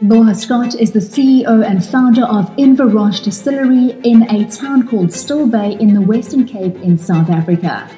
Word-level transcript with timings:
Lorna 0.00 0.32
Scott 0.32 0.76
is 0.76 0.92
the 0.92 1.00
CEO 1.00 1.66
and 1.66 1.84
founder 1.84 2.22
of 2.22 2.54
Inverroche 2.56 3.20
Distillery 3.20 3.98
in 4.04 4.22
a 4.30 4.48
town 4.48 4.86
called 4.86 5.12
Still 5.12 5.48
Bay 5.48 5.72
in 5.80 5.92
the 5.92 6.00
Western 6.00 6.46
Cape 6.46 6.76
in 6.76 6.96
South 6.96 7.28
Africa. 7.30 7.90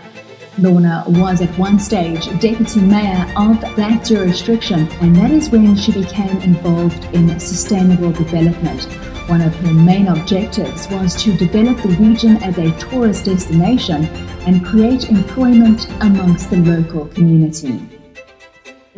Lorna 0.57 1.05
was 1.09 1.43
at 1.43 1.59
one 1.59 1.79
stage 1.79 2.25
deputy 2.41 2.81
mayor 2.81 3.31
of 3.37 3.61
that 3.77 4.03
jurisdiction, 4.03 4.89
and 5.03 5.15
that 5.15 5.31
is 5.31 5.51
when 5.51 5.77
she 5.77 5.93
became 5.93 6.39
involved 6.39 7.05
in 7.15 7.39
sustainable 7.39 8.13
development. 8.13 8.85
One 9.29 9.43
of 9.43 9.55
her 9.57 9.73
main 9.75 10.09
objectives 10.09 10.89
was 10.89 11.15
to 11.23 11.37
develop 11.37 11.83
the 11.83 11.97
region 12.01 12.43
as 12.43 12.57
a 12.57 12.75
tourist 12.79 13.27
destination 13.27 14.07
and 14.47 14.65
create 14.65 15.11
employment 15.11 15.87
amongst 16.01 16.49
the 16.49 16.57
local 16.57 17.09
community. 17.09 18.00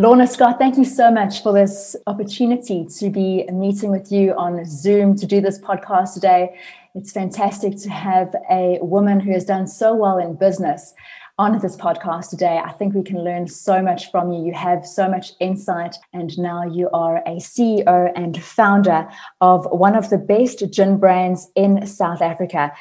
Lorna 0.02 0.26
Scott, 0.26 0.58
thank 0.58 0.76
you 0.76 0.84
so 0.84 1.12
much 1.12 1.44
for 1.44 1.52
this 1.52 1.94
opportunity 2.08 2.84
to 2.98 3.08
be 3.08 3.44
meeting 3.52 3.92
with 3.92 4.10
you 4.10 4.34
on 4.34 4.64
Zoom 4.64 5.14
to 5.14 5.26
do 5.26 5.40
this 5.40 5.60
podcast 5.60 6.14
today. 6.14 6.58
It's 6.96 7.12
fantastic 7.12 7.76
to 7.82 7.88
have 7.88 8.34
a 8.50 8.80
woman 8.82 9.20
who 9.20 9.30
has 9.30 9.44
done 9.44 9.68
so 9.68 9.94
well 9.94 10.18
in 10.18 10.34
business 10.34 10.92
on 11.38 11.56
this 11.60 11.76
podcast 11.76 12.30
today. 12.30 12.60
I 12.64 12.72
think 12.72 12.94
we 12.94 13.04
can 13.04 13.22
learn 13.22 13.46
so 13.46 13.80
much 13.80 14.10
from 14.10 14.32
you. 14.32 14.44
You 14.44 14.54
have 14.54 14.84
so 14.84 15.08
much 15.08 15.34
insight, 15.38 15.94
and 16.12 16.36
now 16.36 16.64
you 16.64 16.90
are 16.92 17.18
a 17.18 17.36
CEO 17.36 18.10
and 18.16 18.42
founder 18.42 19.08
of 19.40 19.66
one 19.66 19.94
of 19.94 20.10
the 20.10 20.18
best 20.18 20.68
gin 20.72 20.98
brands 20.98 21.48
in 21.54 21.86
South 21.86 22.22
Africa. 22.22 22.72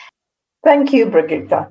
Thank 0.63 0.91
you, 0.91 1.05
Brigitte. 1.05 1.67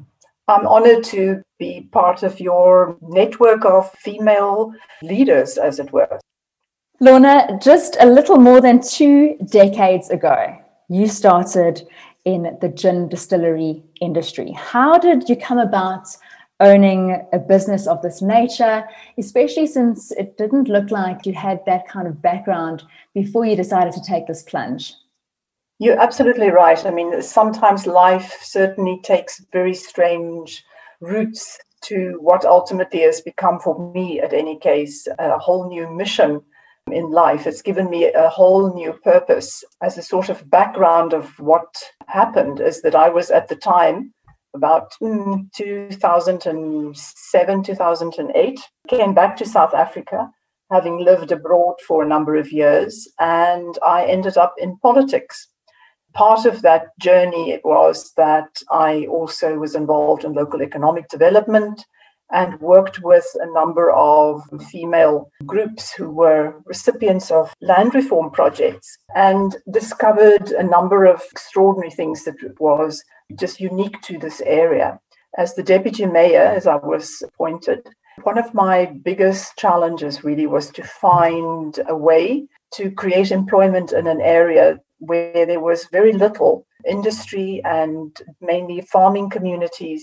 I'm 0.50 0.66
honored 0.66 1.04
to 1.04 1.42
be 1.60 1.88
part 1.92 2.24
of 2.24 2.40
your 2.40 2.98
network 3.00 3.64
of 3.64 3.88
female 3.92 4.74
leaders, 5.00 5.56
as 5.56 5.78
it 5.78 5.92
were. 5.92 6.18
Lorna, 6.98 7.56
just 7.62 7.96
a 8.00 8.06
little 8.06 8.36
more 8.36 8.60
than 8.60 8.82
two 8.82 9.36
decades 9.48 10.10
ago, 10.10 10.58
you 10.88 11.06
started 11.06 11.86
in 12.24 12.58
the 12.60 12.68
gin 12.68 13.08
distillery 13.08 13.84
industry. 14.00 14.50
How 14.50 14.98
did 14.98 15.28
you 15.28 15.36
come 15.36 15.60
about 15.60 16.08
owning 16.58 17.24
a 17.32 17.38
business 17.38 17.86
of 17.86 18.02
this 18.02 18.20
nature, 18.20 18.84
especially 19.18 19.68
since 19.68 20.10
it 20.12 20.36
didn't 20.36 20.68
look 20.68 20.90
like 20.90 21.26
you 21.26 21.32
had 21.32 21.60
that 21.66 21.86
kind 21.86 22.08
of 22.08 22.20
background 22.20 22.82
before 23.14 23.46
you 23.46 23.54
decided 23.54 23.92
to 23.92 24.02
take 24.02 24.26
this 24.26 24.42
plunge? 24.42 24.94
You're 25.80 25.98
absolutely 25.98 26.50
right. 26.50 26.84
I 26.84 26.90
mean, 26.90 27.22
sometimes 27.22 27.86
life 27.86 28.38
certainly 28.42 29.00
takes 29.02 29.42
very 29.50 29.72
strange 29.72 30.62
routes 31.00 31.58
to 31.84 32.18
what 32.20 32.44
ultimately 32.44 33.00
has 33.00 33.22
become 33.22 33.58
for 33.58 33.90
me, 33.94 34.20
at 34.20 34.34
any 34.34 34.58
case, 34.58 35.08
a 35.18 35.38
whole 35.38 35.70
new 35.70 35.90
mission 35.90 36.42
in 36.92 37.10
life. 37.10 37.46
It's 37.46 37.62
given 37.62 37.88
me 37.88 38.12
a 38.12 38.28
whole 38.28 38.74
new 38.74 38.92
purpose. 38.92 39.64
As 39.82 39.96
a 39.96 40.02
sort 40.02 40.28
of 40.28 40.50
background 40.50 41.14
of 41.14 41.30
what 41.38 41.74
happened, 42.08 42.60
is 42.60 42.82
that 42.82 42.94
I 42.94 43.08
was 43.08 43.30
at 43.30 43.48
the 43.48 43.56
time 43.56 44.12
about 44.54 44.92
mm, 45.02 45.50
2007, 45.54 47.62
2008, 47.62 48.60
came 48.86 49.14
back 49.14 49.34
to 49.38 49.46
South 49.46 49.72
Africa, 49.72 50.28
having 50.70 51.02
lived 51.02 51.32
abroad 51.32 51.76
for 51.88 52.02
a 52.02 52.08
number 52.08 52.36
of 52.36 52.52
years, 52.52 53.08
and 53.18 53.78
I 53.82 54.04
ended 54.04 54.36
up 54.36 54.52
in 54.58 54.76
politics 54.82 55.48
part 56.14 56.44
of 56.46 56.62
that 56.62 56.98
journey 56.98 57.60
was 57.64 58.12
that 58.16 58.62
I 58.70 59.06
also 59.06 59.58
was 59.58 59.74
involved 59.74 60.24
in 60.24 60.32
local 60.32 60.62
economic 60.62 61.08
development 61.08 61.84
and 62.32 62.60
worked 62.60 63.00
with 63.02 63.26
a 63.40 63.52
number 63.52 63.90
of 63.90 64.42
female 64.70 65.30
groups 65.46 65.92
who 65.92 66.10
were 66.10 66.54
recipients 66.64 67.30
of 67.30 67.52
land 67.60 67.94
reform 67.94 68.30
projects 68.30 68.98
and 69.14 69.56
discovered 69.72 70.50
a 70.52 70.62
number 70.62 71.06
of 71.06 71.22
extraordinary 71.32 71.90
things 71.90 72.24
that 72.24 72.36
was 72.60 73.02
just 73.34 73.60
unique 73.60 74.00
to 74.02 74.18
this 74.18 74.40
area. 74.42 74.98
As 75.38 75.54
the 75.54 75.62
deputy 75.62 76.06
mayor, 76.06 76.42
as 76.42 76.66
I 76.66 76.76
was 76.76 77.22
appointed, 77.22 77.88
one 78.22 78.38
of 78.38 78.52
my 78.54 78.86
biggest 78.86 79.56
challenges 79.56 80.24
really 80.24 80.46
was 80.46 80.70
to 80.72 80.82
find 80.82 81.78
a 81.88 81.96
way 81.96 82.46
to 82.74 82.90
create 82.90 83.30
employment 83.30 83.92
in 83.92 84.06
an 84.06 84.20
area 84.20 84.78
where 85.00 85.44
there 85.44 85.60
was 85.60 85.86
very 85.92 86.12
little 86.12 86.66
industry 86.86 87.60
and 87.64 88.16
mainly 88.40 88.80
farming 88.80 89.28
communities. 89.28 90.02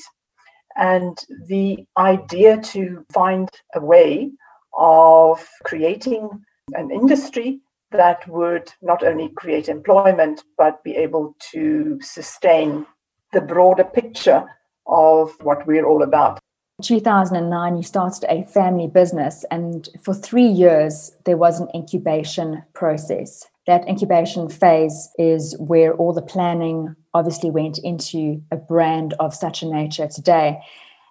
And 0.76 1.18
the 1.48 1.86
idea 1.98 2.62
to 2.74 3.06
find 3.12 3.50
a 3.74 3.80
way 3.80 4.32
of 4.78 5.48
creating 5.64 6.30
an 6.74 6.92
industry 6.92 7.62
that 7.92 8.28
would 8.28 8.72
not 8.82 9.04
only 9.04 9.30
create 9.30 9.70
employment, 9.70 10.44
but 10.58 10.84
be 10.84 10.96
able 10.96 11.36
to 11.52 11.98
sustain 12.02 12.86
the 13.34 13.42
broader 13.42 13.86
picture 13.86 14.46
of 14.86 15.32
what 15.42 15.66
we're 15.66 15.86
all 15.86 16.04
about. 16.04 16.40
2009 16.84 17.76
you 17.76 17.82
started 17.82 18.24
a 18.30 18.44
family 18.44 18.88
business 18.88 19.44
and 19.50 19.90
for 20.04 20.14
3 20.14 20.44
years 20.44 21.18
there 21.26 21.36
was 21.36 21.60
an 21.60 21.68
incubation 21.74 22.62
process 22.74 23.48
that 23.68 23.88
incubation 23.88 24.50
phase 24.50 25.10
is 25.20 25.56
where 25.60 25.94
all 25.94 26.14
the 26.14 26.22
planning 26.22 26.96
obviously 27.14 27.52
went 27.52 27.78
into 27.80 28.42
a 28.50 28.56
brand 28.56 29.14
of 29.20 29.36
such 29.36 29.62
a 29.62 29.68
nature 29.68 30.08
today. 30.08 30.60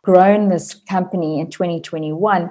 Grown 0.02 0.48
this 0.48 0.74
company 0.74 1.38
in 1.38 1.50
2021 1.50 2.50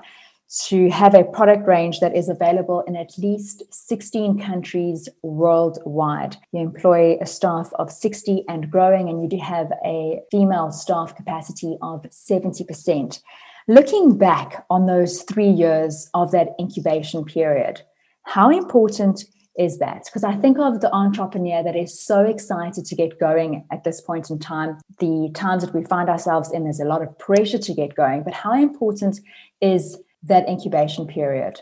to 0.68 0.90
have 0.90 1.16
a 1.16 1.24
product 1.24 1.68
range 1.68 2.00
that 2.00 2.16
is 2.16 2.30
available 2.30 2.82
in 2.82 2.96
at 2.96 3.18
least 3.18 3.64
16 3.72 4.40
countries 4.40 5.10
worldwide. 5.24 6.38
You 6.52 6.62
employ 6.62 7.18
a 7.20 7.26
staff 7.26 7.72
of 7.80 7.92
60 7.92 8.46
and 8.48 8.70
growing, 8.70 9.10
and 9.10 9.22
you 9.24 9.28
do 9.28 9.44
have 9.44 9.72
a 9.84 10.22
female 10.30 10.72
staff 10.72 11.16
capacity 11.16 11.78
of 11.82 12.04
70%. 12.04 13.22
Looking 13.68 14.18
back 14.18 14.66
on 14.70 14.86
those 14.86 15.24
three 15.24 15.50
years 15.50 16.08
of 16.14 16.32
that 16.32 16.50
incubation 16.60 17.26
period, 17.26 17.82
how 18.24 18.52
important 18.52 19.24
is 19.58 19.80
that 19.80 20.04
because 20.06 20.24
I 20.24 20.36
think 20.36 20.60
of 20.60 20.82
the 20.82 20.94
entrepreneur 20.94 21.64
that 21.64 21.76
is 21.76 22.00
so 22.00 22.22
excited 22.22 22.86
to 22.86 22.96
get 22.96 23.20
going 23.20 23.66
at 23.72 23.84
this 23.84 24.02
point 24.02 24.30
in 24.30 24.40
time. 24.40 24.78
The 25.00 25.32
times 25.34 25.64
that 25.64 25.74
we 25.74 25.84
find 25.86 26.10
ourselves 26.10 26.52
in, 26.52 26.64
there's 26.64 26.80
a 26.80 26.86
lot 26.86 27.02
of 27.02 27.18
pressure 27.20 27.58
to 27.58 27.74
get 27.74 27.96
going, 27.96 28.24
but 28.24 28.34
how 28.34 28.54
important 28.54 29.20
is 29.62 29.98
that 30.24 30.48
incubation 30.50 31.08
period? 31.08 31.62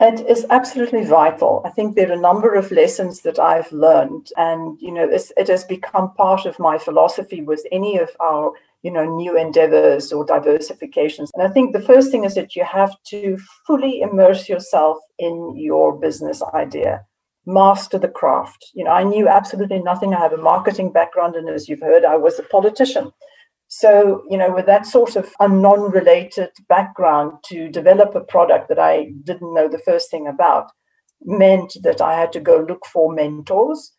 It 0.00 0.26
is 0.26 0.46
absolutely 0.48 1.04
vital. 1.04 1.60
I 1.64 1.70
think 1.70 1.94
there 1.94 2.08
are 2.08 2.14
a 2.14 2.20
number 2.20 2.54
of 2.54 2.70
lessons 2.70 3.20
that 3.20 3.38
I've 3.38 3.70
learned, 3.70 4.28
and 4.36 4.80
you 4.80 4.92
know, 4.92 5.08
it 5.08 5.48
has 5.48 5.64
become 5.64 6.14
part 6.14 6.46
of 6.46 6.58
my 6.58 6.78
philosophy 6.78 7.42
with 7.42 7.66
any 7.70 7.98
of 7.98 8.08
our 8.18 8.52
you 8.82 8.90
know 8.90 9.04
new 9.04 9.36
endeavors 9.36 10.10
or 10.10 10.24
diversifications 10.24 11.28
and 11.34 11.42
i 11.42 11.48
think 11.48 11.74
the 11.74 11.82
first 11.82 12.10
thing 12.10 12.24
is 12.24 12.34
that 12.34 12.56
you 12.56 12.64
have 12.64 12.96
to 13.02 13.36
fully 13.66 14.00
immerse 14.00 14.48
yourself 14.48 14.96
in 15.18 15.54
your 15.54 15.98
business 15.98 16.42
idea 16.54 17.04
master 17.52 17.98
the 17.98 18.08
craft. 18.08 18.70
You 18.74 18.84
know, 18.84 18.92
I 18.92 19.02
knew 19.02 19.28
absolutely 19.28 19.80
nothing. 19.80 20.14
I 20.14 20.20
have 20.20 20.32
a 20.32 20.36
marketing 20.36 20.92
background, 20.92 21.36
and 21.36 21.48
as 21.48 21.68
you've 21.68 21.80
heard, 21.80 22.04
I 22.04 22.16
was 22.16 22.38
a 22.38 22.44
politician. 22.44 23.12
So, 23.68 24.24
you 24.28 24.36
know, 24.36 24.52
with 24.52 24.66
that 24.66 24.84
sort 24.84 25.14
of 25.14 25.32
a 25.38 25.48
non 25.48 25.92
related 25.92 26.50
background 26.68 27.34
to 27.46 27.68
develop 27.68 28.14
a 28.14 28.20
product 28.20 28.68
that 28.68 28.80
I 28.80 29.12
didn't 29.24 29.54
know 29.54 29.68
the 29.68 29.78
first 29.78 30.10
thing 30.10 30.26
about 30.26 30.70
meant 31.22 31.76
that 31.82 32.00
I 32.00 32.18
had 32.18 32.32
to 32.32 32.40
go 32.40 32.66
look 32.68 32.84
for 32.86 33.12
mentors. 33.12 33.92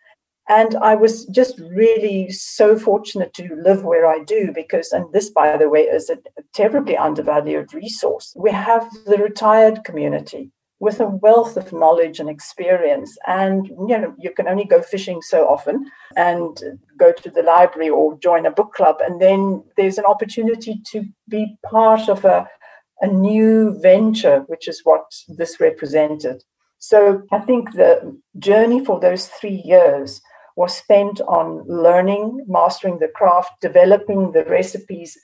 And 0.49 0.75
I 0.75 0.95
was 0.95 1.25
just 1.27 1.57
really 1.59 2.29
so 2.31 2.77
fortunate 2.77 3.33
to 3.35 3.55
live 3.63 3.85
where 3.85 4.05
I 4.05 4.23
do 4.23 4.51
because, 4.53 4.91
and 4.91 5.05
this, 5.13 5.29
by 5.29 5.55
the 5.55 5.69
way, 5.69 5.81
is 5.81 6.09
a 6.09 6.17
terribly 6.53 6.97
undervalued 6.97 7.73
resource. 7.73 8.33
We 8.35 8.51
have 8.51 8.89
the 9.05 9.17
retired 9.17 9.85
community 9.85 10.51
with 10.81 10.99
a 10.99 11.05
wealth 11.05 11.57
of 11.57 11.71
knowledge 11.71 12.19
and 12.19 12.27
experience. 12.27 13.15
And 13.27 13.67
you 13.67 13.97
know, 13.99 14.15
you 14.17 14.31
can 14.31 14.47
only 14.47 14.65
go 14.65 14.81
fishing 14.81 15.21
so 15.21 15.47
often 15.47 15.85
and 16.17 16.59
go 16.97 17.13
to 17.13 17.29
the 17.29 17.43
library 17.43 17.89
or 17.89 18.17
join 18.17 18.47
a 18.47 18.51
book 18.51 18.73
club. 18.73 18.95
And 18.99 19.21
then 19.21 19.63
there's 19.77 19.99
an 19.99 20.05
opportunity 20.05 20.81
to 20.91 21.05
be 21.29 21.55
part 21.63 22.09
of 22.09 22.25
a, 22.25 22.47
a 22.99 23.07
new 23.07 23.79
venture, 23.79 24.39
which 24.47 24.67
is 24.67 24.81
what 24.83 25.03
this 25.37 25.59
represented. 25.59 26.43
So 26.79 27.21
I 27.31 27.37
think 27.37 27.73
the 27.73 28.19
journey 28.39 28.83
for 28.83 28.99
those 28.99 29.27
three 29.27 29.61
years 29.63 30.19
was 30.55 30.75
spent 30.75 31.21
on 31.21 31.63
learning, 31.67 32.43
mastering 32.47 32.97
the 32.97 33.07
craft, 33.07 33.51
developing 33.61 34.31
the 34.31 34.45
recipes, 34.45 35.15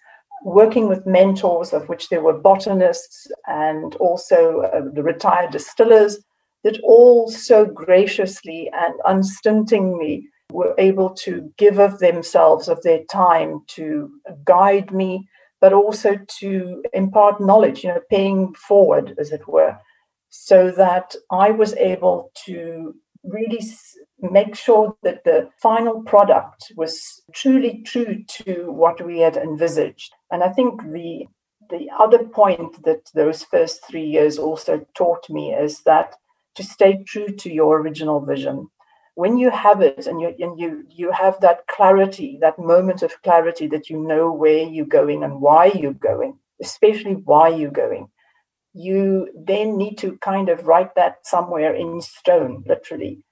working 0.43 0.87
with 0.87 1.05
mentors, 1.05 1.73
of 1.73 1.89
which 1.89 2.09
there 2.09 2.21
were 2.21 2.37
botanists 2.37 3.27
and 3.47 3.95
also 3.95 4.61
uh, 4.61 4.81
the 4.93 5.03
retired 5.03 5.51
distillers, 5.51 6.19
that 6.63 6.79
all 6.83 7.29
so 7.29 7.65
graciously 7.65 8.69
and 8.73 8.93
unstintingly 9.05 10.27
were 10.51 10.73
able 10.77 11.09
to 11.09 11.51
give 11.57 11.79
of 11.79 11.99
themselves, 11.99 12.67
of 12.67 12.81
their 12.83 13.03
time 13.11 13.61
to 13.67 14.09
guide 14.45 14.91
me, 14.91 15.27
but 15.59 15.73
also 15.73 16.17
to 16.39 16.83
impart 16.93 17.41
knowledge, 17.41 17.83
you 17.83 17.89
know, 17.89 18.01
paying 18.09 18.53
forward, 18.55 19.15
as 19.19 19.31
it 19.31 19.47
were, 19.47 19.77
so 20.29 20.71
that 20.71 21.15
I 21.31 21.51
was 21.51 21.73
able 21.75 22.31
to 22.45 22.95
really 23.27 23.61
make 24.19 24.55
sure 24.55 24.95
that 25.03 25.23
the 25.23 25.49
final 25.61 26.01
product 26.03 26.71
was 26.75 27.21
truly 27.33 27.83
true 27.85 28.23
to 28.27 28.71
what 28.71 29.05
we 29.05 29.19
had 29.19 29.37
envisaged. 29.37 30.13
And 30.31 30.43
I 30.43 30.49
think 30.49 30.81
the 30.91 31.27
the 31.69 31.89
other 31.99 32.23
point 32.23 32.81
that 32.83 33.11
those 33.13 33.43
first 33.43 33.85
three 33.85 34.05
years 34.05 34.37
also 34.37 34.85
taught 34.93 35.29
me 35.29 35.53
is 35.53 35.81
that 35.81 36.15
to 36.55 36.63
stay 36.63 37.03
true 37.03 37.27
to 37.27 37.53
your 37.53 37.81
original 37.81 38.21
vision. 38.21 38.69
When 39.15 39.37
you 39.37 39.49
have 39.49 39.81
it 39.81 40.07
and 40.07 40.21
you 40.21 40.33
and 40.39 40.59
you 40.59 40.85
you 40.89 41.11
have 41.11 41.39
that 41.41 41.67
clarity, 41.67 42.37
that 42.41 42.59
moment 42.59 43.01
of 43.03 43.21
clarity 43.23 43.67
that 43.67 43.89
you 43.89 43.99
know 43.99 44.31
where 44.31 44.63
you're 44.63 44.85
going 44.85 45.23
and 45.23 45.41
why 45.41 45.65
you're 45.67 45.93
going, 45.93 46.37
especially 46.61 47.13
why 47.13 47.49
you're 47.49 47.71
going, 47.71 48.09
you 48.77 49.29
then 49.35 49.77
need 49.77 49.97
to 49.99 50.17
kind 50.17 50.49
of 50.49 50.67
write 50.67 50.95
that 50.95 51.17
somewhere 51.23 51.73
in 51.73 52.01
stone, 52.01 52.63
literally. 52.67 53.23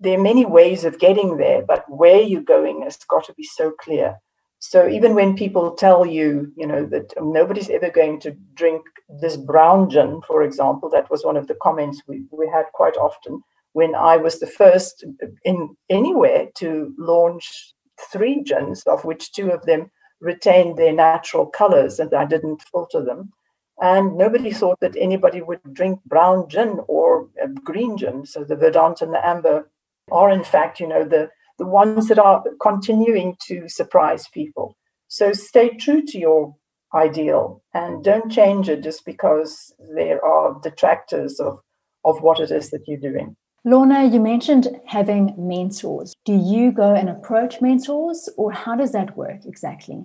There 0.00 0.18
are 0.18 0.22
many 0.22 0.44
ways 0.44 0.84
of 0.84 0.98
getting 0.98 1.36
there, 1.36 1.62
but 1.66 1.84
where 1.88 2.20
you're 2.20 2.42
going 2.42 2.82
has 2.82 2.96
got 3.08 3.24
to 3.26 3.34
be 3.34 3.44
so 3.44 3.72
clear. 3.72 4.16
So 4.60 4.88
even 4.88 5.14
when 5.14 5.36
people 5.36 5.72
tell 5.76 6.04
you, 6.04 6.52
you 6.56 6.66
know, 6.66 6.84
that 6.86 7.14
um, 7.16 7.32
nobody's 7.32 7.70
ever 7.70 7.90
going 7.90 8.20
to 8.20 8.36
drink 8.54 8.82
this 9.20 9.36
brown 9.36 9.88
gin, 9.88 10.20
for 10.26 10.42
example, 10.42 10.90
that 10.90 11.10
was 11.10 11.24
one 11.24 11.36
of 11.36 11.46
the 11.46 11.56
comments 11.62 12.02
we, 12.08 12.24
we 12.32 12.48
had 12.48 12.66
quite 12.74 12.96
often 12.96 13.42
when 13.72 13.94
I 13.94 14.16
was 14.16 14.40
the 14.40 14.46
first 14.46 15.04
uh, 15.22 15.26
in 15.44 15.76
anywhere 15.88 16.48
to 16.56 16.92
launch 16.98 17.74
three 18.12 18.42
gins, 18.42 18.82
of 18.84 19.04
which 19.04 19.32
two 19.32 19.50
of 19.50 19.64
them 19.66 19.90
retained 20.20 20.76
their 20.76 20.92
natural 20.92 21.46
colors 21.46 22.00
and 22.00 22.12
I 22.12 22.24
didn't 22.24 22.62
filter 22.72 23.04
them. 23.04 23.32
And 23.80 24.16
nobody 24.16 24.52
thought 24.52 24.80
that 24.80 24.96
anybody 24.98 25.40
would 25.40 25.60
drink 25.72 26.00
brown 26.04 26.48
gin 26.48 26.80
or 26.88 27.28
um, 27.42 27.54
green 27.54 27.96
gin. 27.96 28.26
So 28.26 28.44
the 28.44 28.56
Verdant 28.56 29.02
and 29.02 29.12
the 29.12 29.24
Amber 29.24 29.70
are, 30.10 30.30
in 30.30 30.42
fact, 30.42 30.80
you 30.80 30.88
know, 30.88 31.04
the, 31.04 31.30
the 31.58 31.66
ones 31.66 32.08
that 32.08 32.18
are 32.18 32.42
continuing 32.60 33.36
to 33.46 33.68
surprise 33.68 34.26
people. 34.28 34.76
So 35.06 35.32
stay 35.32 35.70
true 35.70 36.02
to 36.06 36.18
your 36.18 36.56
ideal 36.94 37.62
and 37.72 38.02
don't 38.02 38.30
change 38.32 38.68
it 38.68 38.82
just 38.82 39.04
because 39.04 39.72
there 39.94 40.24
are 40.24 40.58
detractors 40.60 41.38
of, 41.38 41.60
of 42.04 42.20
what 42.20 42.40
it 42.40 42.50
is 42.50 42.70
that 42.70 42.82
you're 42.86 42.98
doing. 42.98 43.36
Lorna, 43.64 44.06
you 44.06 44.20
mentioned 44.20 44.68
having 44.86 45.34
mentors. 45.36 46.14
Do 46.24 46.32
you 46.32 46.72
go 46.72 46.94
and 46.94 47.08
approach 47.08 47.60
mentors, 47.60 48.28
or 48.36 48.52
how 48.52 48.76
does 48.76 48.92
that 48.92 49.16
work 49.16 49.40
exactly? 49.44 50.04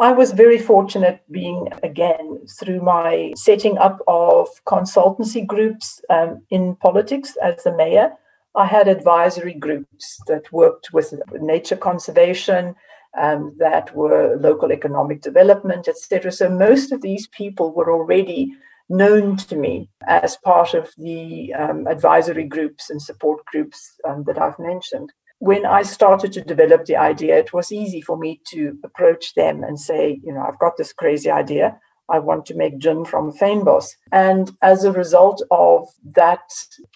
I 0.00 0.12
was 0.12 0.30
very 0.30 0.58
fortunate 0.58 1.22
being, 1.30 1.68
again, 1.82 2.46
through 2.46 2.82
my 2.82 3.32
setting 3.34 3.78
up 3.78 4.00
of 4.06 4.48
consultancy 4.64 5.44
groups 5.44 6.00
um, 6.08 6.42
in 6.50 6.76
politics 6.76 7.36
as 7.42 7.64
the 7.64 7.74
mayor. 7.74 8.12
I 8.54 8.66
had 8.66 8.86
advisory 8.86 9.54
groups 9.54 10.20
that 10.28 10.52
worked 10.52 10.92
with 10.92 11.14
nature 11.40 11.76
conservation, 11.76 12.76
um, 13.18 13.54
that 13.58 13.94
were 13.96 14.36
local 14.36 14.70
economic 14.70 15.20
development, 15.20 15.88
etc. 15.88 16.30
So 16.30 16.48
most 16.48 16.92
of 16.92 17.02
these 17.02 17.26
people 17.26 17.72
were 17.72 17.92
already 17.92 18.54
known 18.88 19.36
to 19.36 19.56
me 19.56 19.88
as 20.06 20.36
part 20.36 20.74
of 20.74 20.90
the 20.96 21.52
um, 21.54 21.88
advisory 21.88 22.44
groups 22.44 22.88
and 22.88 23.02
support 23.02 23.44
groups 23.46 23.94
um, 24.08 24.24
that 24.24 24.38
I've 24.40 24.58
mentioned 24.60 25.12
when 25.38 25.64
I 25.64 25.82
started 25.82 26.32
to 26.32 26.40
develop 26.40 26.84
the 26.84 26.96
idea, 26.96 27.38
it 27.38 27.52
was 27.52 27.70
easy 27.70 28.00
for 28.00 28.16
me 28.16 28.40
to 28.48 28.78
approach 28.84 29.34
them 29.34 29.62
and 29.62 29.78
say, 29.78 30.20
you 30.24 30.32
know, 30.32 30.42
I've 30.42 30.58
got 30.58 30.76
this 30.76 30.92
crazy 30.92 31.30
idea. 31.30 31.78
I 32.10 32.18
want 32.18 32.46
to 32.46 32.54
make 32.54 32.78
gin 32.78 33.04
from 33.04 33.32
fynbos. 33.32 33.86
And 34.12 34.50
as 34.62 34.84
a 34.84 34.92
result 34.92 35.42
of 35.50 35.88
that, 36.14 36.40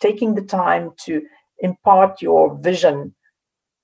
taking 0.00 0.34
the 0.34 0.42
time 0.42 0.92
to 1.04 1.22
impart 1.58 2.20
your 2.22 2.56
vision. 2.58 3.14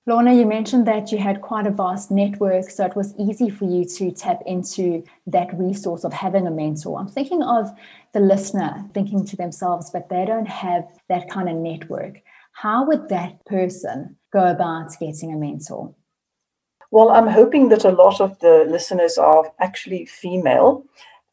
Lorna, 0.06 0.34
you 0.34 0.46
mentioned 0.46 0.86
that 0.86 1.12
you 1.12 1.18
had 1.18 1.42
quite 1.42 1.66
a 1.66 1.70
vast 1.70 2.10
network, 2.10 2.70
so 2.70 2.86
it 2.86 2.96
was 2.96 3.14
easy 3.18 3.50
for 3.50 3.66
you 3.66 3.84
to 3.84 4.10
tap 4.10 4.40
into 4.46 5.04
that 5.26 5.52
resource 5.52 6.02
of 6.02 6.14
having 6.14 6.46
a 6.46 6.50
mentor. 6.50 6.98
I'm 6.98 7.08
thinking 7.08 7.42
of 7.42 7.70
the 8.14 8.20
listener 8.20 8.88
thinking 8.94 9.26
to 9.26 9.36
themselves, 9.36 9.90
but 9.90 10.08
they 10.08 10.24
don't 10.24 10.48
have 10.48 10.88
that 11.10 11.28
kind 11.28 11.48
of 11.48 11.56
network. 11.56 12.22
How 12.60 12.84
would 12.86 13.08
that 13.08 13.44
person 13.44 14.16
go 14.32 14.50
about 14.50 14.90
getting 14.98 15.32
a 15.32 15.36
mentor? 15.36 15.94
Well, 16.90 17.10
I'm 17.10 17.28
hoping 17.28 17.68
that 17.68 17.84
a 17.84 17.92
lot 17.92 18.20
of 18.20 18.36
the 18.40 18.66
listeners 18.68 19.16
are 19.16 19.52
actually 19.60 20.06
female. 20.06 20.84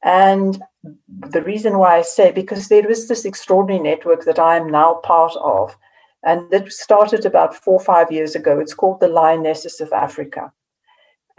And 0.04 0.62
the 1.08 1.42
reason 1.42 1.80
why 1.80 1.98
I 1.98 2.04
say, 2.04 2.32
because 2.32 2.68
there 2.68 2.88
is 2.88 3.08
this 3.08 3.26
extraordinary 3.26 3.82
network 3.82 4.26
that 4.26 4.38
I 4.38 4.58
am 4.58 4.70
now 4.70 5.00
part 5.04 5.34
of, 5.42 5.76
and 6.22 6.48
that 6.52 6.72
started 6.72 7.26
about 7.26 7.56
four 7.56 7.80
or 7.80 7.84
five 7.84 8.12
years 8.12 8.36
ago. 8.36 8.60
It's 8.60 8.76
called 8.76 9.00
the 9.00 9.08
Lionesses 9.08 9.82
of 9.82 9.92
Africa. 9.94 10.54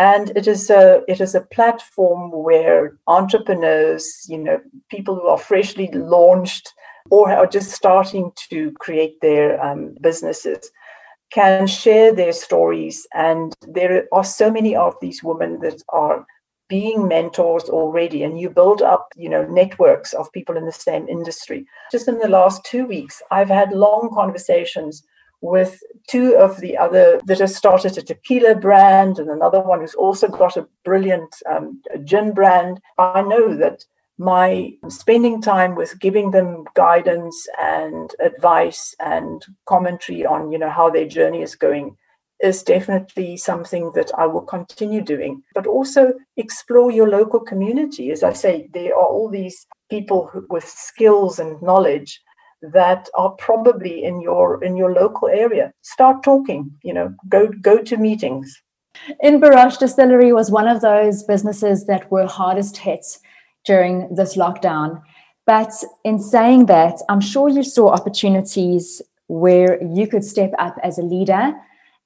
And 0.01 0.33
it 0.37 0.49
is 0.49 0.69
a 0.69 1.03
it 1.07 1.21
is 1.21 1.37
a 1.37 1.43
platform 1.43 2.33
where 2.33 2.99
entrepreneurs, 3.07 4.27
you 4.29 4.39
know, 4.39 4.61
people 4.91 5.15
who 5.15 5.29
are 5.29 5.39
freshly 5.39 5.89
launched 5.93 6.73
or 7.11 7.31
are 7.33 7.47
just 7.47 7.71
starting 7.71 8.33
to 8.51 8.73
create 8.73 9.21
their 9.21 9.63
um, 9.65 9.95
businesses, 10.01 10.71
can 11.33 11.67
share 11.67 12.15
their 12.15 12.33
stories. 12.33 13.07
And 13.15 13.55
there 13.63 14.07
are 14.13 14.25
so 14.25 14.51
many 14.51 14.77
of 14.77 14.95
these 15.01 15.23
women 15.23 15.61
that 15.61 15.83
are 15.89 16.27
being 16.69 17.07
mentors 17.07 17.65
already 17.65 18.23
and 18.23 18.41
you 18.41 18.51
build 18.51 18.83
up 18.83 19.09
you 19.17 19.29
know 19.29 19.45
networks 19.47 20.13
of 20.13 20.33
people 20.33 20.57
in 20.57 20.65
the 20.65 20.73
same 20.73 21.09
industry 21.09 21.65
just 21.93 22.09
in 22.09 22.19
the 22.19 22.29
last 22.29 22.65
two 22.65 22.85
weeks 22.87 23.23
i've 23.31 23.49
had 23.49 23.71
long 23.73 24.11
conversations 24.13 25.05
with 25.43 25.79
two 26.09 26.35
of 26.37 26.61
the 26.61 26.77
other 26.77 27.21
that 27.27 27.39
have 27.39 27.51
started 27.51 27.97
a 27.97 28.03
tequila 28.03 28.55
brand 28.55 29.19
and 29.19 29.31
another 29.31 29.61
one 29.61 29.81
who's 29.81 29.95
also 29.95 30.27
got 30.29 30.57
a 30.57 30.67
brilliant 30.85 31.37
um, 31.49 31.81
gin 32.05 32.33
brand 32.33 32.81
i 32.99 33.23
know 33.23 33.55
that 33.55 33.85
my 34.19 34.73
spending 34.89 35.43
time 35.43 35.75
with 35.75 35.99
giving 36.01 36.31
them 36.31 36.65
guidance 36.75 37.47
and 37.61 38.15
advice 38.21 38.95
and 38.99 39.45
commentary 39.67 40.25
on 40.25 40.51
you 40.51 40.59
know 40.59 40.71
how 40.71 40.89
their 40.89 41.07
journey 41.07 41.43
is 41.43 41.55
going 41.55 41.97
is 42.41 42.63
definitely 42.63 43.37
something 43.37 43.91
that 43.95 44.11
I 44.19 44.27
will 44.27 44.43
continue 44.43 45.01
doing. 45.01 45.43
But 45.55 45.67
also 45.67 46.13
explore 46.37 46.91
your 46.91 47.09
local 47.09 47.41
community. 47.41 48.11
As 48.11 48.23
I 48.23 48.33
say 48.33 48.69
there 48.73 48.95
are 48.95 49.07
all 49.07 49.31
these 49.31 49.67
people 49.91 50.27
who, 50.27 50.47
with 50.51 50.65
skills 50.65 51.39
and 51.39 51.61
knowledge 51.63 52.21
that 52.61 53.09
are 53.15 53.31
probably 53.33 54.05
in 54.05 54.21
your 54.21 54.63
in 54.65 54.77
your 54.77 54.93
local 54.93 55.29
area. 55.29 55.73
Start 55.83 56.23
talking 56.23 56.71
you 56.83 56.95
know 56.95 57.15
go 57.29 57.49
go 57.49 57.83
to 57.83 57.97
meetings. 57.97 58.63
Inverroche 59.23 59.79
Distillery 59.79 60.33
was 60.33 60.51
one 60.51 60.67
of 60.67 60.81
those 60.81 61.23
businesses 61.25 61.85
that 61.85 62.11
were 62.11 62.27
hardest 62.27 62.79
hit 62.79 63.05
during 63.67 64.15
this 64.15 64.37
lockdown. 64.37 65.03
But 65.45 65.73
in 66.05 66.19
saying 66.19 66.67
that, 66.67 67.01
I'm 67.09 67.21
sure 67.21 67.49
you 67.49 67.63
saw 67.63 67.91
opportunities 67.91 69.03
where 69.29 69.83
you 69.83 70.07
could 70.07 70.25
step 70.25 70.53
up 70.59 70.77
as 70.83 70.99
a 70.99 71.03
leader 71.03 71.55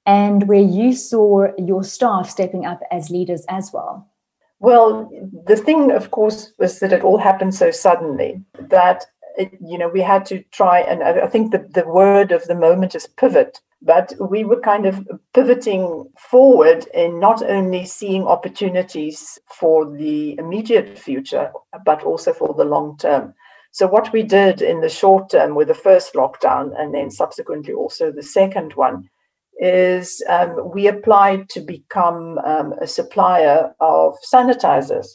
and 0.05 0.47
where 0.47 0.61
you 0.61 0.93
saw 0.93 1.47
your 1.57 1.83
staff 1.83 2.29
stepping 2.29 2.65
up 2.65 2.81
as 2.91 3.09
leaders 3.09 3.45
as 3.49 3.71
well. 3.73 4.07
Well, 4.59 5.09
the 5.47 5.55
thing, 5.55 5.91
of 5.91 6.11
course, 6.11 6.53
was 6.59 6.79
that 6.79 6.93
it 6.93 7.03
all 7.03 7.17
happened 7.17 7.55
so 7.55 7.71
suddenly 7.71 8.43
that 8.59 9.05
it, 9.37 9.57
you 9.61 9.77
know 9.77 9.87
we 9.87 10.01
had 10.01 10.25
to 10.25 10.43
try 10.51 10.81
and 10.81 11.03
I 11.03 11.27
think 11.27 11.51
the, 11.51 11.59
the 11.59 11.87
word 11.87 12.31
of 12.31 12.43
the 12.45 12.55
moment 12.55 12.95
is 12.95 13.07
pivot 13.07 13.61
but 13.81 14.13
we 14.29 14.43
were 14.43 14.59
kind 14.59 14.85
of 14.85 15.07
pivoting 15.33 16.07
forward 16.17 16.85
in 16.93 17.19
not 17.19 17.41
only 17.43 17.85
seeing 17.85 18.23
opportunities 18.23 19.39
for 19.59 19.89
the 19.97 20.37
immediate 20.37 20.97
future, 20.97 21.51
but 21.85 22.03
also 22.03 22.31
for 22.31 22.53
the 22.53 22.65
long 22.65 22.97
term. 22.97 23.33
So, 23.71 23.87
what 23.87 24.11
we 24.11 24.23
did 24.23 24.61
in 24.61 24.81
the 24.81 24.89
short 24.89 25.31
term 25.31 25.55
with 25.55 25.69
the 25.69 25.73
first 25.73 26.13
lockdown 26.13 26.71
and 26.77 26.93
then 26.93 27.09
subsequently 27.09 27.73
also 27.73 28.11
the 28.11 28.23
second 28.23 28.73
one 28.73 29.09
is 29.59 30.21
um, 30.27 30.71
we 30.73 30.87
applied 30.87 31.47
to 31.49 31.61
become 31.61 32.37
um, 32.39 32.73
a 32.81 32.87
supplier 32.87 33.73
of 33.79 34.15
sanitizers. 34.33 35.07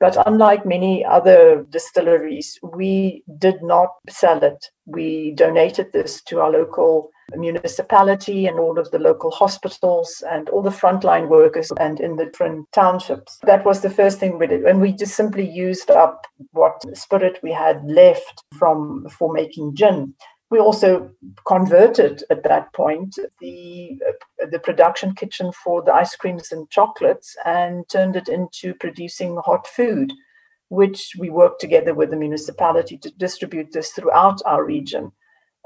But 0.00 0.16
unlike 0.26 0.64
many 0.64 1.04
other 1.04 1.66
distilleries, 1.70 2.58
we 2.62 3.24
did 3.38 3.62
not 3.62 3.90
sell 4.08 4.42
it. 4.44 4.66
We 4.86 5.32
donated 5.32 5.92
this 5.92 6.22
to 6.24 6.40
our 6.40 6.50
local 6.50 7.10
municipality 7.36 8.46
and 8.46 8.58
all 8.58 8.78
of 8.78 8.90
the 8.90 8.98
local 8.98 9.30
hospitals 9.30 10.22
and 10.30 10.48
all 10.48 10.62
the 10.62 10.70
frontline 10.70 11.28
workers 11.28 11.70
and 11.78 12.00
in 12.00 12.16
the 12.16 12.26
different 12.26 12.66
townships. 12.72 13.38
That 13.42 13.64
was 13.64 13.80
the 13.80 13.90
first 13.90 14.18
thing 14.18 14.38
we 14.38 14.46
did. 14.46 14.62
And 14.62 14.80
we 14.80 14.92
just 14.92 15.14
simply 15.14 15.48
used 15.48 15.90
up 15.90 16.26
what 16.52 16.80
spirit 16.96 17.38
we 17.42 17.52
had 17.52 17.84
left 17.84 18.44
from 18.58 19.06
for 19.10 19.32
making 19.32 19.74
gin. 19.74 20.14
We 20.50 20.58
also 20.58 21.10
converted 21.46 22.24
at 22.30 22.42
that 22.44 22.72
point 22.72 23.18
the 23.40 23.98
uh, 24.08 24.46
the 24.50 24.58
production 24.58 25.14
kitchen 25.14 25.52
for 25.52 25.82
the 25.82 25.92
ice 25.92 26.16
creams 26.16 26.52
and 26.52 26.70
chocolates 26.70 27.36
and 27.44 27.88
turned 27.88 28.16
it 28.16 28.28
into 28.28 28.74
producing 28.74 29.36
hot 29.44 29.66
food, 29.66 30.12
which 30.68 31.12
we 31.18 31.28
worked 31.30 31.60
together 31.60 31.94
with 31.94 32.10
the 32.10 32.16
municipality 32.16 32.96
to 32.98 33.10
distribute 33.10 33.72
this 33.72 33.90
throughout 33.92 34.40
our 34.46 34.64
region. 34.64 35.12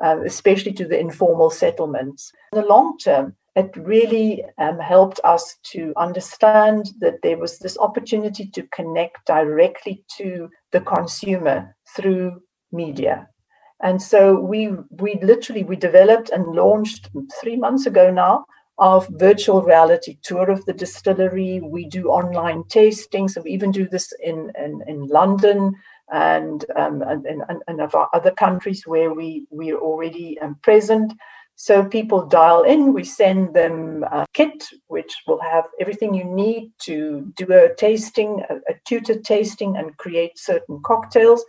um, 0.03 0.25
especially 0.27 0.73
to 0.73 0.87
the 0.87 0.99
informal 0.99 1.51
settlements. 1.51 2.33
In 2.53 2.61
the 2.61 2.67
long 2.67 2.99
term, 2.99 3.37
it 3.55 3.71
really 3.77 4.45
um, 4.59 4.79
helped 4.79 5.21
us 5.25 5.57
to 5.73 5.93
understand 5.97 6.91
that 7.01 7.21
there 7.23 7.39
was 7.39 7.59
this 7.59 7.79
opportunity 7.79 8.47
to 8.47 8.63
connect 8.69 9.27
directly 9.27 10.05
to 10.17 10.49
the 10.73 10.81
consumer 10.81 11.77
through 11.95 12.43
media. 12.73 13.29
And 13.83 14.01
so 14.01 14.41
we 14.41 14.71
we 14.91 15.19
literally 15.23 15.65
we 15.65 15.77
developed 15.77 16.31
and 16.31 16.47
launched 16.47 17.11
three 17.41 17.57
months 17.57 17.87
ago 17.87 18.11
now 18.11 18.45
of 18.79 19.07
virtual 19.11 19.63
reality 19.63 20.19
tour 20.23 20.51
of 20.51 20.65
the 20.65 20.73
distillery. 20.73 21.61
We 21.61 21.87
do 21.87 22.09
online 22.09 22.63
tastings, 22.65 23.37
and 23.37 23.45
we 23.45 23.51
even 23.51 23.73
do 23.73 23.89
this 23.89 24.13
in 24.23 24.53
in, 24.59 24.83
in 24.87 25.07
London 25.07 25.75
and 26.13 26.65
um, 26.77 27.03
and, 27.03 27.27
and, 27.27 27.63
and 27.67 27.81
of 27.81 27.95
our 27.95 28.09
other 28.13 28.31
countries 28.31 28.87
where 28.87 29.13
we 29.13 29.47
we 29.51 29.73
are 29.73 29.79
already 29.79 30.39
um, 30.41 30.57
present. 30.63 31.13
So 31.55 31.85
people 31.85 32.27
dial 32.27 32.63
in, 32.63 32.93
we 32.93 33.05
send 33.05 33.55
them 33.55 34.05
a 34.05 34.27
kit 34.33 34.65
which 34.89 35.15
will 35.27 35.41
have 35.41 35.69
everything 35.79 36.15
you 36.15 36.25
need 36.25 36.73
to 36.85 37.31
do 37.37 37.53
a 37.53 37.75
tasting, 37.75 38.43
a, 38.49 38.55
a 38.73 38.75
tutor 38.87 39.21
tasting, 39.21 39.77
and 39.77 39.97
create 39.99 40.39
certain 40.39 40.81
cocktails. 40.85 41.45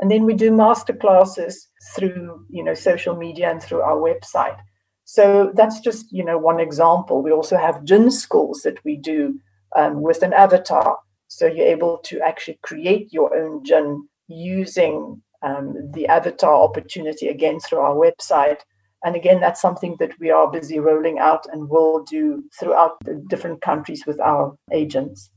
And 0.00 0.10
then 0.10 0.24
we 0.24 0.34
do 0.34 0.52
master 0.52 0.92
classes 0.92 1.68
through 1.94 2.44
you 2.50 2.62
know 2.62 2.74
social 2.74 3.16
media 3.16 3.50
and 3.50 3.62
through 3.62 3.80
our 3.80 3.96
website. 3.96 4.58
So 5.04 5.52
that's 5.54 5.80
just 5.80 6.12
you 6.12 6.24
know 6.24 6.38
one 6.38 6.60
example. 6.60 7.22
We 7.22 7.32
also 7.32 7.56
have 7.56 7.84
gin 7.84 8.10
schools 8.10 8.62
that 8.62 8.84
we 8.84 8.96
do 8.96 9.40
um, 9.76 10.02
with 10.02 10.22
an 10.22 10.32
avatar. 10.32 10.98
So 11.28 11.46
you're 11.46 11.66
able 11.66 11.98
to 12.04 12.20
actually 12.20 12.58
create 12.62 13.12
your 13.12 13.36
own 13.36 13.64
gin 13.64 14.08
using 14.28 15.22
um, 15.42 15.90
the 15.92 16.06
avatar 16.06 16.54
opportunity 16.54 17.28
again 17.28 17.60
through 17.60 17.80
our 17.80 17.94
website 17.94 18.60
and 19.04 19.14
again, 19.14 19.40
that's 19.40 19.60
something 19.60 19.96
that 20.00 20.18
we 20.18 20.30
are 20.30 20.50
busy 20.50 20.80
rolling 20.80 21.18
out 21.18 21.46
and 21.52 21.68
will 21.68 22.02
do 22.02 22.44
throughout 22.58 22.96
the 23.04 23.22
different 23.28 23.60
countries 23.60 24.04
with 24.06 24.18
our 24.20 24.56
agents. 24.72 25.30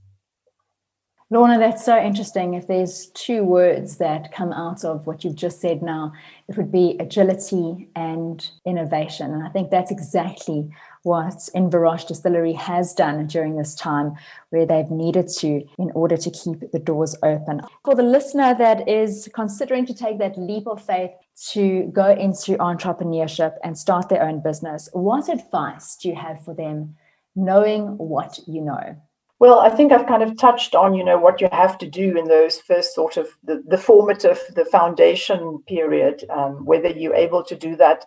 Lorna, 1.34 1.58
that's 1.58 1.86
so 1.86 1.98
interesting. 1.98 2.56
If 2.56 2.68
there's 2.68 3.08
two 3.14 3.46
words 3.46 3.96
that 4.00 4.34
come 4.34 4.52
out 4.52 4.84
of 4.84 5.08
what 5.08 5.24
you've 5.24 5.38
just 5.38 5.62
said 5.62 5.82
now, 5.82 6.12
it 6.50 6.58
would 6.58 6.74
be 6.74 6.98
agility 7.00 7.88
and 7.96 8.46
innovation. 8.66 9.34
And 9.34 9.42
I 9.42 9.48
think 9.48 9.72
that's 9.72 9.92
exactly 9.92 10.70
what 11.04 11.36
Inverroche 11.56 12.06
Distillery 12.06 12.52
has 12.52 12.94
done 12.94 13.28
during 13.28 13.56
this 13.56 13.76
time 13.76 14.16
where 14.50 14.66
they've 14.66 14.92
needed 14.92 15.30
to 15.40 15.66
in 15.80 15.90
order 15.96 16.18
to 16.18 16.30
keep 16.32 16.70
the 16.74 16.80
doors 16.80 17.16
open. 17.24 17.62
For 17.86 17.96
the 17.96 18.04
listener 18.04 18.54
that 18.58 18.90
is 18.90 19.30
considering 19.34 19.86
to 19.86 19.94
take 19.94 20.20
that 20.20 20.38
leap 20.38 20.68
of 20.68 20.86
faith 20.86 21.12
to 21.52 21.90
go 21.94 22.12
into 22.12 22.58
entrepreneurship 22.58 23.56
and 23.64 23.78
start 23.78 24.10
their 24.10 24.22
own 24.22 24.44
business, 24.44 24.90
what 24.92 25.30
advice 25.30 25.96
do 25.96 26.10
you 26.10 26.16
have 26.16 26.44
for 26.44 26.54
them 26.54 26.98
knowing 27.38 27.98
what 27.98 28.38
you 28.48 28.60
know? 28.60 28.98
Well, 29.42 29.60
I 29.60 29.70
think 29.70 29.92
I've 29.92 30.06
kind 30.06 30.22
of 30.22 30.38
touched 30.38 30.76
on, 30.76 30.94
you 30.94 31.04
know, 31.04 31.18
what 31.18 31.42
you 31.42 31.50
have 31.52 31.76
to 31.80 31.88
do 31.88 32.16
in 32.16 32.28
those 32.28 32.60
first 32.60 32.94
sort 32.94 33.18
of 33.18 33.28
the, 33.44 33.64
the 33.68 33.78
formative, 33.80 34.40
the 34.54 34.66
foundation 34.66 35.64
period, 35.68 36.24
um, 36.30 36.64
whether 36.64 36.90
you're 36.90 37.16
able 37.16 37.44
to 37.46 37.56
do 37.56 37.76
that 37.78 38.06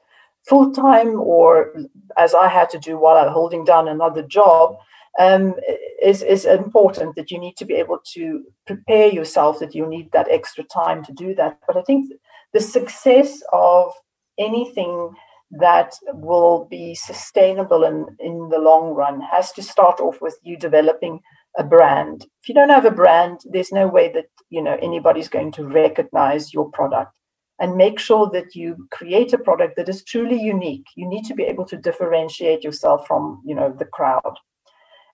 full 0.48 0.72
time 0.72 1.18
or 1.18 1.74
as 2.16 2.36
I 2.36 2.46
had 2.46 2.70
to 2.70 2.78
do 2.78 2.96
while 2.96 3.16
I'm 3.16 3.32
holding 3.32 3.64
down 3.64 3.88
another 3.88 4.22
job, 4.22 4.76
um, 5.18 5.56
is, 6.00 6.22
is 6.22 6.44
important 6.44 7.16
that 7.16 7.32
you 7.32 7.40
need 7.40 7.56
to 7.56 7.64
be 7.64 7.74
able 7.74 7.98
to 8.12 8.44
prepare 8.64 9.08
yourself 9.08 9.58
that 9.58 9.74
you 9.74 9.88
need 9.88 10.12
that 10.12 10.30
extra 10.30 10.62
time 10.62 11.04
to 11.04 11.12
do 11.12 11.34
that. 11.34 11.58
But 11.66 11.76
I 11.76 11.82
think 11.82 12.12
the 12.52 12.60
success 12.60 13.42
of 13.52 13.92
anything 14.38 15.10
that 15.58 15.94
will 16.12 16.66
be 16.70 16.94
sustainable 16.94 17.84
in, 17.84 18.06
in 18.18 18.48
the 18.48 18.58
long 18.58 18.94
run 18.94 19.20
has 19.20 19.52
to 19.52 19.62
start 19.62 20.00
off 20.00 20.20
with 20.20 20.36
you 20.42 20.56
developing 20.56 21.20
a 21.58 21.64
brand. 21.64 22.26
If 22.42 22.48
you 22.48 22.54
don't 22.54 22.70
have 22.70 22.84
a 22.84 22.90
brand, 22.90 23.40
there's 23.44 23.72
no 23.72 23.86
way 23.86 24.12
that 24.12 24.26
you 24.50 24.62
know 24.62 24.76
anybody's 24.82 25.28
going 25.28 25.52
to 25.52 25.66
recognize 25.66 26.52
your 26.52 26.70
product. 26.70 27.12
And 27.60 27.76
make 27.76 28.00
sure 28.00 28.28
that 28.32 28.56
you 28.56 28.88
create 28.90 29.32
a 29.32 29.38
product 29.38 29.76
that 29.76 29.88
is 29.88 30.02
truly 30.02 30.40
unique. 30.40 30.86
You 30.96 31.06
need 31.06 31.24
to 31.26 31.34
be 31.34 31.44
able 31.44 31.64
to 31.66 31.76
differentiate 31.76 32.64
yourself 32.64 33.06
from 33.06 33.42
you 33.44 33.54
know 33.54 33.74
the 33.78 33.84
crowd. 33.84 34.38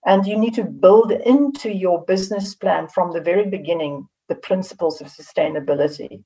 And 0.06 0.26
you 0.26 0.38
need 0.38 0.54
to 0.54 0.64
build 0.64 1.12
into 1.12 1.70
your 1.70 2.02
business 2.06 2.54
plan 2.54 2.88
from 2.88 3.12
the 3.12 3.20
very 3.20 3.44
beginning 3.46 4.08
the 4.28 4.36
principles 4.36 5.02
of 5.02 5.08
sustainability 5.08 6.22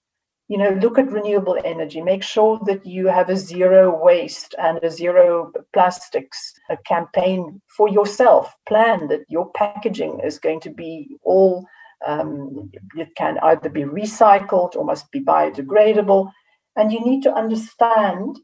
you 0.49 0.59
know 0.59 0.71
look 0.83 0.99
at 0.99 1.11
renewable 1.11 1.59
energy 1.65 2.01
make 2.03 2.23
sure 2.23 2.61
that 2.67 2.85
you 2.85 3.07
have 3.07 3.31
a 3.31 3.37
zero 3.37 3.99
waste 4.03 4.55
and 4.59 4.79
a 4.83 4.91
zero 4.91 5.51
plastics 5.73 6.53
a 6.71 6.77
campaign 6.79 7.61
for 7.77 7.89
yourself 7.89 8.55
plan 8.67 9.09
that 9.09 9.25
your 9.29 9.51
packaging 9.53 10.21
is 10.21 10.39
going 10.39 10.61
to 10.61 10.71
be 10.71 11.09
all 11.23 11.67
um, 12.07 12.71
it 12.97 13.15
can 13.17 13.39
either 13.43 13.69
be 13.69 13.83
recycled 13.83 14.77
or 14.77 14.85
must 14.85 15.11
be 15.11 15.21
biodegradable. 15.21 16.31
And 16.77 16.93
you 16.93 17.01
need 17.01 17.23
to 17.23 17.33
understand 17.33 18.41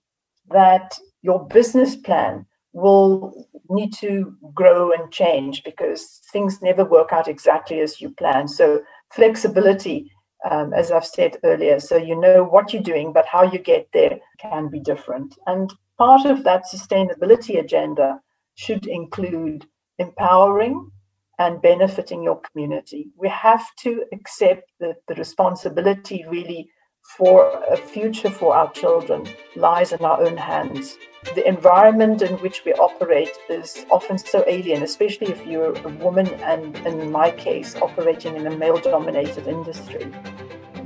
that 0.49 0.99
your 1.23 1.47
business 1.47 1.97
plan 1.97 2.47
will 2.73 3.47
need 3.69 3.93
to 3.95 4.35
grow 4.55 4.93
and 4.93 5.13
change 5.13 5.63
because 5.65 6.21
things 6.33 6.63
never 6.63 6.85
work 6.85 7.13
out 7.13 7.29
exactly 7.29 7.81
as 7.81 8.01
you 8.01 8.11
plan. 8.11 8.47
So, 8.49 8.83
flexibility, 9.13 10.11
um, 10.49 10.73
as 10.73 10.91
I've 10.91 11.07
said 11.07 11.39
earlier, 11.45 11.81
so 11.81 11.97
you 11.97 12.19
know 12.19 12.45
what 12.45 12.73
you're 12.73 12.83
doing, 12.83 13.13
but 13.13 13.27
how 13.27 13.43
you 13.43 13.59
get 13.59 13.89
there 13.93 14.19
can 14.39 14.69
be 14.69 14.81
different. 14.81 15.37
And 15.47 15.73
part 15.99 16.25
of 16.25 16.45
that 16.45 16.65
sustainability 16.73 17.59
agenda 17.59 18.21
should 18.55 18.87
include 18.87 19.67
empowering 19.99 20.91
and 21.39 21.63
benefiting 21.63 22.23
your 22.23 22.41
community. 22.41 23.09
We 23.17 23.29
have 23.29 23.67
to 23.81 24.05
accept 24.13 24.73
that 24.81 24.97
the 25.09 25.15
responsibility 25.15 26.25
really 26.29 26.69
for 27.17 27.63
a 27.71 27.77
future 27.77 28.31
for 28.31 28.55
our 28.55 28.71
children 28.73 29.27
lies 29.57 29.93
in 29.93 30.01
our 30.05 30.23
own 30.23 30.37
hands. 30.37 30.97
The 31.35 31.47
environment 31.47 32.23
in 32.23 32.35
which 32.39 32.65
we 32.65 32.73
operate 32.75 33.33
is 33.49 33.85
often 33.91 34.17
so 34.17 34.45
alien, 34.47 34.83
especially 34.83 35.29
if 35.29 35.45
you're 35.45 35.77
a 35.77 35.89
woman 35.97 36.29
and, 36.41 36.77
in 36.87 37.11
my 37.11 37.31
case, 37.31 37.75
operating 37.77 38.37
in 38.37 38.47
a 38.47 38.57
male 38.57 38.79
dominated 38.79 39.47
industry. 39.49 40.11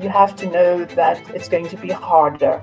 You 0.01 0.09
have 0.09 0.35
to 0.37 0.47
know 0.51 0.85
that 0.85 1.19
it's 1.35 1.49
going 1.49 1.69
to 1.69 1.77
be 1.77 1.91
harder. 1.91 2.63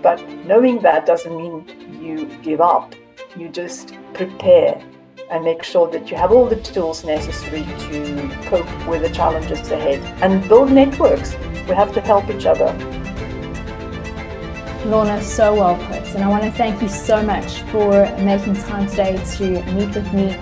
But 0.00 0.26
knowing 0.46 0.80
that 0.82 1.04
doesn't 1.04 1.36
mean 1.36 2.00
you 2.02 2.26
give 2.42 2.60
up. 2.60 2.94
You 3.36 3.48
just 3.48 3.96
prepare 4.14 4.82
and 5.30 5.44
make 5.44 5.62
sure 5.62 5.90
that 5.90 6.10
you 6.10 6.16
have 6.16 6.32
all 6.32 6.46
the 6.46 6.60
tools 6.60 7.04
necessary 7.04 7.64
to 7.64 8.28
cope 8.44 8.88
with 8.88 9.02
the 9.02 9.10
challenges 9.10 9.70
ahead 9.70 10.00
and 10.22 10.46
build 10.48 10.70
networks. 10.70 11.34
We 11.68 11.74
have 11.74 11.92
to 11.94 12.00
help 12.00 12.28
each 12.28 12.46
other. 12.46 12.72
Lorna, 14.84 15.22
so 15.22 15.54
well 15.54 15.76
put. 15.86 16.14
And 16.14 16.24
I 16.24 16.28
want 16.28 16.42
to 16.42 16.50
thank 16.50 16.82
you 16.82 16.88
so 16.88 17.22
much 17.22 17.62
for 17.70 18.04
making 18.18 18.56
time 18.56 18.88
today 18.88 19.16
to 19.36 19.62
meet 19.72 19.94
with 19.94 20.12
me, 20.12 20.32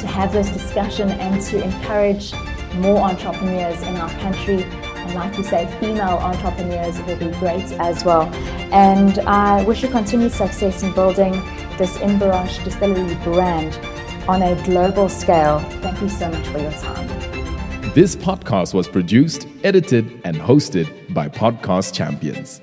to 0.00 0.06
have 0.06 0.32
this 0.32 0.50
discussion, 0.50 1.10
and 1.10 1.42
to 1.46 1.62
encourage 1.62 2.32
more 2.76 2.98
entrepreneurs 2.98 3.82
in 3.82 3.96
our 3.96 4.10
country. 4.20 4.62
And 4.62 5.14
like 5.14 5.36
you 5.36 5.42
say, 5.42 5.66
female 5.80 6.18
entrepreneurs 6.18 7.00
will 7.02 7.16
be 7.16 7.36
great 7.38 7.72
as 7.80 8.04
well. 8.04 8.32
And 8.72 9.18
I 9.20 9.64
wish 9.64 9.82
you 9.82 9.88
continued 9.88 10.32
success 10.32 10.82
in 10.82 10.92
building 10.92 11.32
this 11.76 11.96
Inverroche 11.98 12.62
Distillery 12.62 13.14
brand 13.24 13.76
on 14.28 14.42
a 14.42 14.62
global 14.64 15.08
scale. 15.08 15.58
Thank 15.80 16.00
you 16.02 16.08
so 16.08 16.28
much 16.30 16.46
for 16.48 16.58
your 16.58 16.72
time. 16.72 17.17
This 17.98 18.14
podcast 18.14 18.74
was 18.74 18.86
produced, 18.86 19.48
edited, 19.64 20.20
and 20.24 20.36
hosted 20.36 21.12
by 21.12 21.28
Podcast 21.28 21.92
Champions. 21.92 22.60